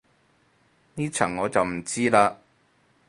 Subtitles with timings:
[0.95, 2.35] 呢層我就唔知嘞